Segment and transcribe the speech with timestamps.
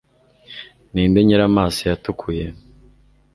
[0.93, 2.45] ni nde nyir'amaso yatukuye